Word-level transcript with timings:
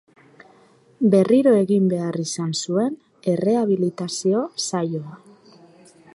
Berriro 1.15 1.53
egin 1.65 1.85
behar 1.91 2.17
izan 2.23 2.49
zuen 2.63 2.99
errehabilitazio 3.35 4.43
saioa. 4.71 5.19